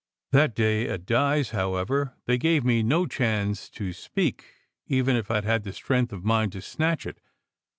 That 0.31 0.55
day 0.55 0.89
at 0.89 1.05
Di 1.05 1.37
s, 1.41 1.51
however, 1.51 2.15
they 2.25 2.39
gave 2.39 2.65
me 2.65 2.81
no 2.81 3.05
chance 3.05 3.69
to 3.69 3.93
speak, 3.93 4.47
even 4.87 5.15
if 5.15 5.29
I 5.29 5.41
d 5.41 5.45
had 5.45 5.75
strength 5.75 6.11
of 6.11 6.25
mind 6.25 6.53
to 6.53 6.61
snatch 6.63 7.05
it. 7.05 7.19